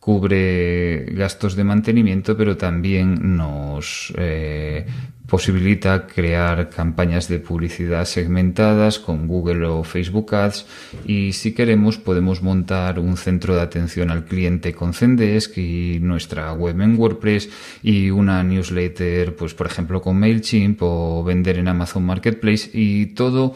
cubre 0.00 1.06
gastos 1.12 1.54
de 1.54 1.64
mantenimiento, 1.64 2.36
pero 2.36 2.56
también 2.56 3.36
nos 3.36 4.12
eh, 4.18 4.84
posibilita 5.26 6.06
crear 6.06 6.68
campañas 6.68 7.28
de 7.28 7.38
publicidad 7.38 8.04
segmentadas 8.04 8.98
con 8.98 9.26
Google 9.26 9.66
o 9.66 9.82
Facebook 9.82 10.34
Ads 10.34 10.66
y 11.06 11.32
si 11.32 11.54
queremos 11.54 11.96
podemos 11.98 12.42
montar 12.42 12.98
un 12.98 13.16
centro 13.16 13.54
de 13.54 13.62
atención 13.62 14.10
al 14.10 14.26
cliente 14.26 14.74
con 14.74 14.92
Zendesk 14.92 15.56
y 15.56 15.98
nuestra 16.00 16.52
web 16.52 16.80
en 16.80 16.98
WordPress 16.98 17.48
y 17.82 18.10
una 18.10 18.42
newsletter, 18.42 19.34
pues 19.34 19.54
por 19.54 19.66
ejemplo 19.66 20.02
con 20.02 20.18
MailChimp 20.18 20.82
o 20.82 21.24
vender 21.24 21.58
en 21.58 21.68
Amazon 21.68 22.04
Marketplace 22.04 22.70
y 22.74 23.06
todo 23.06 23.54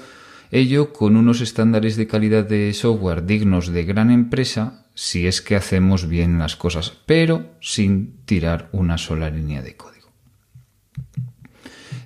ello 0.51 0.95
con 0.95 1.17
unos 1.17 1.43
estándares 1.43 1.97
de 1.97 2.07
calidad 2.07 2.45
de 2.45 2.73
software 2.73 3.27
dignos 3.27 3.69
de 3.69 3.85
gran 3.85 4.11
empresa 4.11 4.87
si 4.95 5.27
es 5.27 5.43
que 5.43 5.55
hacemos 5.55 6.09
bien 6.09 6.39
las 6.39 6.57
cosas, 6.57 6.93
pero 7.07 7.53
sin 7.61 8.17
tirar 8.25 8.69
una 8.73 8.99
sola 8.99 9.31
línea 9.31 9.63
de 9.63 9.77
código. 9.77 9.98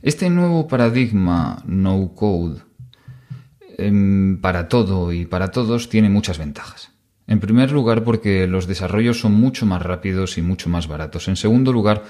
Este 0.02 0.28
nuevo 0.30 0.66
paradigma 0.66 1.62
no 1.64 2.12
code 2.16 2.60
em, 3.78 4.40
para 4.40 4.66
todo 4.66 5.12
y 5.12 5.26
para 5.26 5.52
todos 5.52 5.88
tiene 5.88 6.10
muchas 6.10 6.38
ventajas. 6.38 6.90
En 7.28 7.38
primer 7.38 7.70
lugar, 7.70 8.02
porque 8.02 8.48
los 8.48 8.66
desarrollos 8.66 9.20
son 9.20 9.32
mucho 9.32 9.64
más 9.64 9.80
rápidos 9.80 10.38
y 10.38 10.42
mucho 10.42 10.68
más 10.68 10.88
baratos. 10.88 11.28
En 11.28 11.36
segundo 11.36 11.72
lugar, 11.72 12.02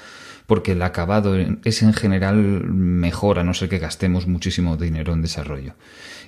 porque 0.47 0.73
el 0.73 0.81
acabado 0.81 1.37
es 1.37 1.83
en 1.83 1.93
general 1.93 2.65
mejor 2.65 3.39
a 3.39 3.45
no 3.45 3.53
ser 3.53 3.69
que 3.69 3.79
gastemos 3.79 4.27
muchísimo 4.27 4.79
dinero 4.79 5.13
en 5.13 5.21
desarrollo. 5.21 5.75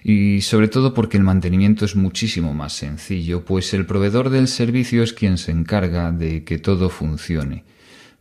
Y 0.03 0.43
sobre 0.43 0.69
todo 0.69 0.93
porque 0.93 1.17
el 1.17 1.25
mantenimiento 1.25 1.87
es 1.87 1.97
muchísimo 1.97 2.53
más 2.53 2.75
sencillo, 2.75 3.43
pues 3.43 3.73
el 3.73 3.87
proveedor 3.87 4.29
del 4.29 4.49
servicio 4.49 5.03
es 5.03 5.15
quien 5.15 5.39
se 5.39 5.51
encarga 5.51 6.13
de 6.13 6.45
que 6.45 6.59
todo 6.59 6.91
funcione 6.91 7.65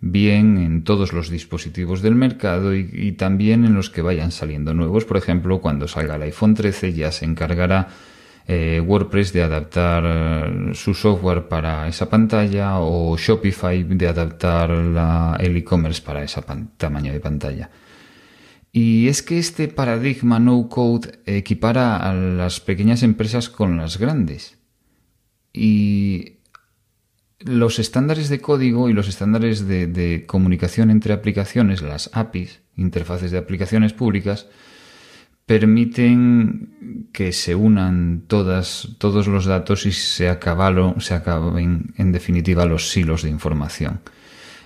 bien 0.06 0.58
en 0.58 0.84
todos 0.84 1.14
los 1.14 1.30
dispositivos 1.30 2.02
del 2.02 2.16
mercado 2.16 2.76
y, 2.76 3.14
también 3.14 3.64
en 3.64 3.74
los 3.74 3.90
que 3.90 4.02
vayan 4.02 4.32
saliendo 4.32 4.74
nuevos. 4.74 5.06
Por 5.06 5.16
ejemplo, 5.16 5.62
cuando 5.62 5.88
salga 5.88 6.18
el 6.18 6.24
iPhone 6.24 6.56
13 6.56 6.94
ya 6.94 7.12
se 7.12 7.24
encargará 7.24 7.88
eh, 8.46 8.84
WordPress 8.86 9.32
de 9.32 9.44
adaptar 9.44 10.04
eh, 10.06 10.72
su 10.74 10.94
software 10.94 11.48
para 11.48 11.88
esa 11.88 12.10
pantalla 12.10 12.80
o 12.80 13.16
Shopify 13.16 13.84
de 13.84 14.08
adaptar 14.08 14.72
el 15.40 15.56
e-commerce 15.56 16.02
para 16.02 16.22
ese 16.22 16.42
tamaño 16.76 17.14
de 17.14 17.20
pantalla. 17.22 17.70
Y 18.74 19.08
es 19.08 19.24
que 19.24 19.40
este 19.40 19.70
paradigma 19.70 20.38
no 20.40 20.68
code 20.68 21.20
equipara 21.26 21.96
a 21.96 22.14
las 22.14 22.60
pequeñas 22.60 23.04
empresas 23.04 23.48
con 23.48 23.78
las 23.78 23.98
grandes. 23.98 24.58
Y 25.54 26.40
los 27.46 27.80
estándares 27.80 28.30
de 28.30 28.42
código 28.42 28.90
y 28.90 28.94
los 28.94 29.08
estándares 29.08 29.68
de 29.68 30.26
comunicación 30.28 30.90
entre 30.90 31.14
aplicaciones, 31.14 31.82
las 31.82 32.10
APIs, 32.14 32.62
interfaces 32.76 33.32
de 33.32 33.38
aplicaciones 33.38 33.94
públicas, 33.94 34.48
permiten 35.46 37.10
que 37.12 37.34
se 37.34 37.56
unan 37.56 38.24
todos 38.28 39.28
los 39.28 39.46
datos 39.46 39.86
y 39.86 39.92
se, 39.92 40.38
se 40.98 41.14
acaben 41.14 41.94
en 41.98 42.12
definitiva 42.12 42.66
los 42.66 42.90
silos 42.90 43.24
de 43.24 43.30
información. 43.30 44.02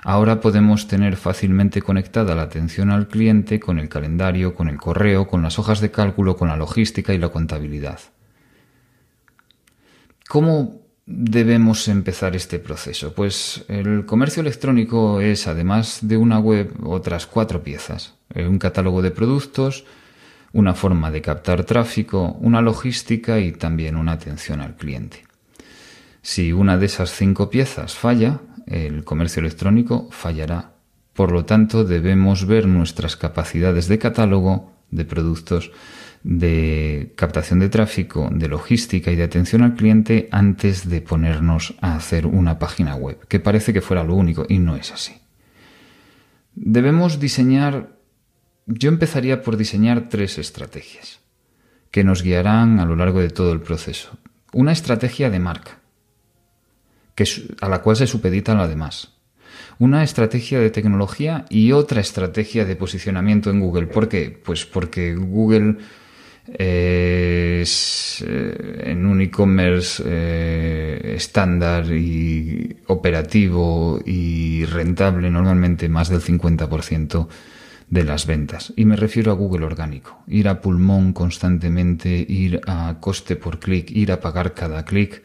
Ahora 0.04 0.40
podemos 0.40 0.88
tener 0.88 1.18
fácilmente 1.18 1.82
conectada 1.82 2.36
la 2.36 2.44
atención 2.44 2.92
al 2.92 3.08
cliente 3.08 3.60
con 3.60 3.80
el 3.80 3.90
calendario, 3.90 4.54
con 4.54 4.70
el 4.70 4.78
correo, 4.78 5.28
con 5.28 5.42
las 5.42 5.58
hojas 5.58 5.82
de 5.82 5.92
cálculo, 5.92 6.38
con 6.38 6.48
la 6.48 6.56
logística 6.56 7.14
y 7.14 7.18
la 7.18 7.30
contabilidad. 7.30 8.00
¿Cómo 10.30 10.87
debemos 11.08 11.88
empezar 11.88 12.36
este 12.36 12.60
proceso? 12.60 13.14
Pues 13.14 13.66
el 13.70 14.06
comercio 14.06 14.42
electrónico 14.42 15.22
es, 15.22 15.48
además 15.48 16.00
de 16.02 16.18
una 16.18 16.38
web, 16.38 16.74
otras 16.84 17.26
cuatro 17.26 17.64
piezas. 17.64 18.14
Un 18.36 18.60
catálogo 18.60 19.02
de 19.02 19.12
productos, 19.12 19.86
una 20.52 20.74
forma 20.74 21.10
de 21.10 21.22
captar 21.22 21.64
tráfico, 21.64 22.38
una 22.42 22.62
logística 22.62 23.40
y 23.40 23.54
también 23.54 23.96
una 23.96 24.12
atención 24.12 24.62
al 24.62 24.76
cliente. 24.76 25.24
Si 26.22 26.52
una 26.52 26.78
de 26.78 26.88
esas 26.88 27.12
cinco 27.12 27.50
piezas 27.50 27.96
falla, 27.96 28.42
el 28.66 29.06
comercio 29.06 29.40
electrónico 29.40 30.10
fallará. 30.12 30.74
Por 31.14 31.32
lo 31.32 31.46
tanto, 31.46 31.86
debemos 31.86 32.46
ver 32.46 32.68
nuestras 32.68 33.16
capacidades 33.16 33.88
de 33.88 33.98
catálogo, 33.98 34.74
de 34.92 35.06
productos, 35.06 35.72
de 36.30 37.14
captación 37.16 37.60
de 37.60 37.70
tráfico, 37.70 38.30
de 38.32 38.50
logística 38.50 39.12
y 39.12 39.16
de 39.16 39.24
atención 39.24 39.62
al 39.62 39.76
cliente 39.76 40.28
antes 40.32 40.90
de 40.90 41.02
ponernos 41.02 41.76
a 41.80 41.96
hacer 41.96 42.28
una 42.28 42.60
página 42.60 42.96
web, 42.96 43.26
que 43.28 43.40
parece 43.40 43.72
que 43.72 43.82
fuera 43.82 44.04
lo 44.04 44.14
único 44.14 44.46
y 44.50 44.60
no 44.60 44.76
es 44.76 44.92
así. 44.92 45.14
Debemos 46.54 47.20
diseñar 47.20 47.98
yo 48.68 48.90
empezaría 48.90 49.42
por 49.42 49.56
diseñar 49.56 50.10
tres 50.10 50.38
estrategias 50.38 51.22
que 51.90 52.04
nos 52.04 52.22
guiarán 52.22 52.82
a 52.82 52.86
lo 52.86 52.98
largo 52.98 53.22
de 53.22 53.30
todo 53.30 53.54
el 53.54 53.62
proceso. 53.62 54.18
Una 54.52 54.74
estrategia 54.74 55.30
de 55.30 55.40
marca, 55.40 55.80
a 57.62 57.70
la 57.70 57.82
cual 57.82 57.96
se 57.96 58.08
supedita 58.08 58.54
lo 58.54 58.68
demás. 58.68 59.14
Una 59.80 60.04
estrategia 60.04 60.60
de 60.60 60.70
tecnología 60.70 61.46
y 61.50 61.72
otra 61.72 62.02
estrategia 62.02 62.66
de 62.66 62.76
posicionamiento 62.76 63.50
en 63.50 63.62
Google. 63.62 63.88
¿Por 63.88 64.10
qué? 64.10 64.38
Pues 64.44 64.66
porque 64.66 65.16
Google 65.16 65.78
es 66.54 68.24
eh, 68.26 68.84
en 68.86 69.06
un 69.06 69.22
e-commerce 69.22 70.04
eh, 70.06 71.14
estándar 71.16 71.86
y 71.92 72.78
operativo 72.88 74.00
y 74.06 74.66
rentable 74.66 75.30
normalmente 75.30 75.90
más 75.90 76.10
del 76.10 76.22
50% 76.22 77.28
de 77.90 78.04
las 78.04 78.26
ventas. 78.26 78.74
Y 78.76 78.86
me 78.86 78.96
refiero 78.96 79.32
a 79.32 79.36
Google 79.36 79.66
orgánico. 79.66 80.20
Ir 80.28 80.48
a 80.48 80.62
pulmón 80.62 81.14
constantemente, 81.14 82.10
ir 82.10 82.62
a 82.68 82.98
coste 83.00 83.36
por 83.36 83.60
clic, 83.60 83.92
ir 83.92 84.12
a 84.12 84.20
pagar 84.20 84.54
cada 84.54 84.84
clic, 84.84 85.24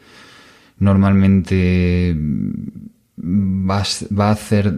normalmente 0.79 2.15
va, 3.17 3.77
a 3.77 4.31
hacer 4.31 4.73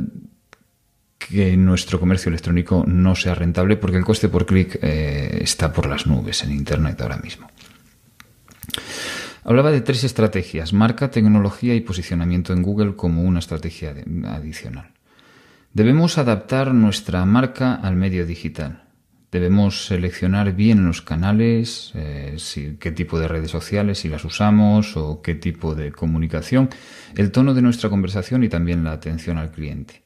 que 1.17 1.55
nuestro 1.57 1.99
comercio 1.99 2.29
electrónico 2.29 2.83
no 2.87 3.15
sea 3.15 3.35
rentable 3.35 3.77
porque 3.77 3.97
el 3.97 4.05
coste 4.05 4.29
por 4.29 4.45
clic 4.45 4.77
eh, 4.81 5.39
está 5.41 5.71
por 5.71 5.87
las 5.87 6.07
nubes 6.07 6.43
en 6.43 6.51
Internet 6.51 7.01
ahora 7.01 7.17
mismo. 7.17 7.49
Hablaba 9.43 9.71
de 9.71 9.81
tres 9.81 10.03
estrategias, 10.03 10.73
marca, 10.73 11.11
tecnología 11.11 11.75
y 11.75 11.81
posicionamiento 11.81 12.51
en 12.51 12.63
Google 12.63 12.95
como 12.95 13.21
una 13.21 13.39
estrategia 13.39 13.93
adicional. 14.25 14.91
Debemos 15.71 16.17
adaptar 16.17 16.73
nuestra 16.73 17.25
marca 17.25 17.75
al 17.75 17.95
medio 17.95 18.25
digital. 18.25 18.85
Debemos 19.31 19.87
seleccionar 19.87 20.53
bien 20.53 20.85
los 20.85 21.01
canales, 21.01 21.91
eh, 21.93 22.37
qué 22.79 22.91
tipo 22.91 23.19
de 23.19 23.27
redes 23.27 23.51
sociales, 23.51 23.99
si 23.99 24.07
las 24.07 24.23
usamos 24.23 24.95
o 24.95 25.21
qué 25.21 25.35
tipo 25.35 25.75
de 25.75 25.91
comunicación, 25.91 26.69
el 27.15 27.31
tono 27.31 27.53
de 27.53 27.61
nuestra 27.61 27.89
conversación 27.89 28.43
y 28.43 28.49
también 28.49 28.83
la 28.83 28.93
atención 28.93 29.37
al 29.37 29.51
cliente. 29.51 30.04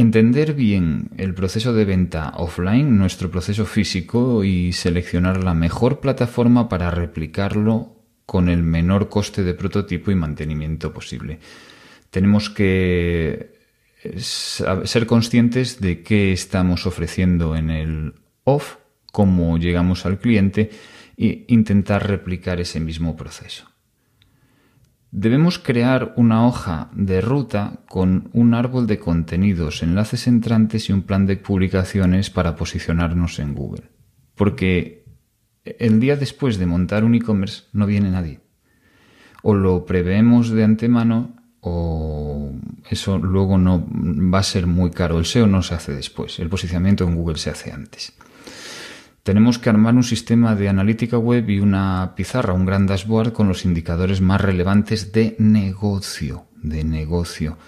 Entender 0.00 0.54
bien 0.54 1.10
el 1.18 1.34
proceso 1.34 1.74
de 1.74 1.84
venta 1.84 2.32
offline, 2.38 2.96
nuestro 2.96 3.30
proceso 3.30 3.66
físico 3.66 4.44
y 4.44 4.72
seleccionar 4.72 5.44
la 5.44 5.52
mejor 5.52 6.00
plataforma 6.00 6.70
para 6.70 6.90
replicarlo 6.90 7.96
con 8.24 8.48
el 8.48 8.62
menor 8.62 9.10
coste 9.10 9.42
de 9.42 9.52
prototipo 9.52 10.10
y 10.10 10.14
mantenimiento 10.14 10.94
posible. 10.94 11.38
Tenemos 12.08 12.48
que 12.48 13.58
ser 14.16 15.04
conscientes 15.04 15.82
de 15.82 16.02
qué 16.02 16.32
estamos 16.32 16.86
ofreciendo 16.86 17.54
en 17.54 17.68
el 17.68 18.14
off, 18.44 18.76
cómo 19.12 19.58
llegamos 19.58 20.06
al 20.06 20.18
cliente 20.18 20.70
e 21.18 21.44
intentar 21.48 22.08
replicar 22.08 22.58
ese 22.58 22.80
mismo 22.80 23.16
proceso. 23.16 23.69
Debemos 25.12 25.58
crear 25.58 26.12
una 26.16 26.46
hoja 26.46 26.88
de 26.94 27.20
ruta 27.20 27.80
con 27.88 28.30
un 28.32 28.54
árbol 28.54 28.86
de 28.86 29.00
contenidos, 29.00 29.82
enlaces 29.82 30.28
entrantes 30.28 30.88
y 30.88 30.92
un 30.92 31.02
plan 31.02 31.26
de 31.26 31.36
publicaciones 31.36 32.30
para 32.30 32.54
posicionarnos 32.54 33.40
en 33.40 33.54
Google. 33.54 33.90
Porque 34.36 35.04
el 35.64 35.98
día 35.98 36.16
después 36.16 36.58
de 36.58 36.66
montar 36.66 37.02
un 37.02 37.16
e-commerce 37.16 37.64
no 37.72 37.86
viene 37.86 38.10
nadie. 38.10 38.40
O 39.42 39.54
lo 39.54 39.84
preveemos 39.84 40.50
de 40.50 40.62
antemano 40.62 41.34
o 41.60 42.52
eso 42.88 43.18
luego 43.18 43.58
no 43.58 43.84
va 44.32 44.38
a 44.38 44.44
ser 44.44 44.68
muy 44.68 44.92
caro. 44.92 45.18
El 45.18 45.26
SEO 45.26 45.48
no 45.48 45.62
se 45.62 45.74
hace 45.74 45.92
después, 45.92 46.38
el 46.38 46.48
posicionamiento 46.48 47.04
en 47.04 47.16
Google 47.16 47.36
se 47.36 47.50
hace 47.50 47.72
antes. 47.72 48.14
Tenemos 49.22 49.58
que 49.58 49.68
armar 49.68 49.94
un 49.94 50.02
sistema 50.02 50.54
de 50.54 50.68
analítica 50.68 51.18
web 51.18 51.48
y 51.50 51.60
una 51.60 52.14
pizarra, 52.16 52.54
un 52.54 52.64
gran 52.64 52.86
dashboard 52.86 53.32
con 53.32 53.48
los 53.48 53.64
indicadores 53.64 54.20
más 54.20 54.40
relevantes 54.40 55.12
de 55.12 55.36
negocio, 55.38 56.46
de 56.62 56.84
negocio 56.84 57.58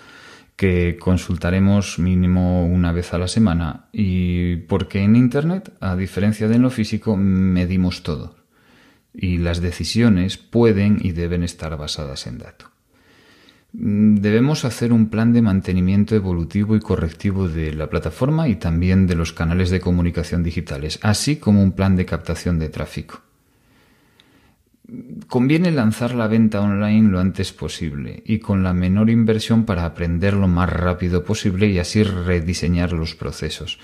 que 0.57 0.97
consultaremos 0.97 1.99
mínimo 1.99 2.65
una 2.65 2.93
vez 2.93 3.12
a 3.15 3.19
la 3.19 3.29
semana 3.29 3.88
y 3.93 4.57
porque 4.57 5.03
en 5.03 5.17
Internet, 5.17 5.73
a 5.81 5.97
diferencia 5.97 6.47
de 6.47 6.57
en 6.57 6.62
lo 6.62 6.71
físico, 6.71 7.17
medimos 7.17 8.03
todo 8.03 8.37
y 9.12 9.38
las 9.38 9.61
decisiones 9.61 10.38
pueden 10.38 10.99
y 11.01 11.12
deben 11.12 11.43
estar 11.43 11.77
basadas 11.77 12.27
en 12.27 12.38
datos. 12.38 12.71
Debemos 13.74 14.66
hacer 14.66 14.92
un 14.92 15.08
plan 15.08 15.32
de 15.32 15.40
mantenimiento 15.40 16.14
evolutivo 16.14 16.76
y 16.76 16.80
correctivo 16.80 17.48
de 17.48 17.72
la 17.72 17.88
plataforma 17.88 18.46
y 18.48 18.56
también 18.56 19.06
de 19.06 19.14
los 19.14 19.32
canales 19.32 19.70
de 19.70 19.80
comunicación 19.80 20.42
digitales, 20.42 20.98
así 21.02 21.37
como 21.37 21.62
un 21.62 21.72
plan 21.72 21.96
de 21.96 22.04
captación 22.04 22.58
de 22.58 22.68
tráfico. 22.68 23.22
Conviene 25.26 25.70
lanzar 25.70 26.14
la 26.14 26.26
venta 26.26 26.61
online 26.61 27.08
lo 27.08 27.18
antes 27.18 27.52
posible 27.52 28.22
y 28.26 28.40
con 28.40 28.62
la 28.62 28.74
menor 28.74 29.08
inversión 29.08 29.64
para 29.64 29.87
aprender 29.87 30.35
lo 30.35 30.48
más 30.48 30.70
rápido 30.70 31.24
posible 31.24 31.68
y 31.68 31.78
así 31.78 32.02
rediseñar 32.02 32.92
los 32.92 33.14
procesos. 33.14 33.78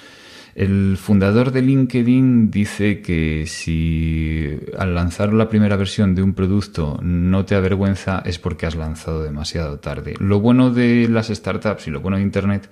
El 0.59 0.97
fundador 0.97 1.53
de 1.53 1.62
LinkedIn 1.62 2.51
dice 2.51 3.01
que 3.01 3.44
si 3.47 4.59
al 4.77 4.92
lanzar 4.92 5.33
la 5.33 5.49
primera 5.49 5.77
versión 5.77 6.16
de 6.16 6.23
un 6.25 6.35
producto 6.35 6.99
no 7.01 7.44
te 7.44 7.55
avergüenza 7.55 8.25
es 8.27 8.40
porque 8.40 8.66
has 8.66 8.75
lanzado 8.75 9.23
demasiado 9.23 9.79
tarde. 9.79 10.14
Lo 10.18 10.40
bueno 10.40 10.71
de 10.71 11.07
las 11.09 11.29
startups 11.29 11.87
y 11.87 11.92
lo 11.92 12.01
bueno 12.01 12.16
de 12.16 12.25
Internet 12.25 12.68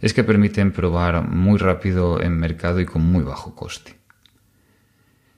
es 0.00 0.14
que 0.14 0.24
permiten 0.24 0.72
probar 0.72 1.28
muy 1.28 1.58
rápido 1.58 2.20
en 2.20 2.36
mercado 2.36 2.80
y 2.80 2.86
con 2.86 3.02
muy 3.02 3.22
bajo 3.22 3.54
coste. 3.54 3.94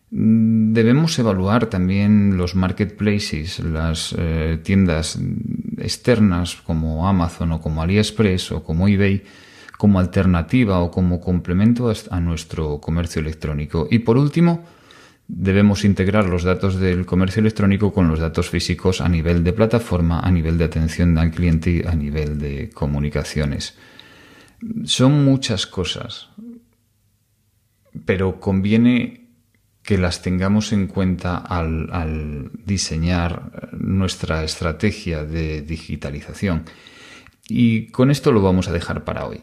Debemos 0.08 1.18
evaluar 1.18 1.66
también 1.66 2.38
los 2.38 2.54
marketplaces, 2.54 3.60
las 3.60 4.14
eh, 4.16 4.58
tiendas 4.62 5.18
externas 5.76 6.56
como 6.64 7.06
Amazon 7.06 7.52
o 7.52 7.60
como 7.60 7.82
AliExpress 7.82 8.52
o 8.52 8.64
como 8.64 8.88
eBay, 8.88 9.22
como 9.76 9.98
alternativa 9.98 10.80
o 10.80 10.90
como 10.90 11.20
complemento 11.20 11.92
a 12.10 12.20
nuestro 12.20 12.80
comercio 12.80 13.20
electrónico. 13.20 13.88
Y 13.90 14.00
por 14.00 14.16
último, 14.16 14.64
debemos 15.26 15.84
integrar 15.84 16.28
los 16.28 16.44
datos 16.44 16.76
del 16.76 17.06
comercio 17.06 17.40
electrónico 17.40 17.92
con 17.92 18.08
los 18.08 18.20
datos 18.20 18.50
físicos 18.50 19.00
a 19.00 19.08
nivel 19.08 19.42
de 19.42 19.52
plataforma, 19.52 20.20
a 20.20 20.30
nivel 20.30 20.58
de 20.58 20.64
atención 20.64 21.18
al 21.18 21.30
cliente 21.30 21.70
y 21.70 21.82
a 21.86 21.94
nivel 21.94 22.38
de 22.38 22.70
comunicaciones. 22.70 23.76
Son 24.84 25.24
muchas 25.24 25.66
cosas, 25.66 26.28
pero 28.04 28.40
conviene 28.40 29.24
que 29.82 29.98
las 29.98 30.22
tengamos 30.22 30.72
en 30.72 30.86
cuenta 30.86 31.36
al, 31.36 31.92
al 31.92 32.50
diseñar 32.64 33.70
nuestra 33.72 34.42
estrategia 34.42 35.24
de 35.24 35.60
digitalización. 35.60 36.64
Y 37.46 37.88
con 37.88 38.10
esto 38.10 38.32
lo 38.32 38.40
vamos 38.40 38.68
a 38.68 38.72
dejar 38.72 39.04
para 39.04 39.26
hoy. 39.26 39.42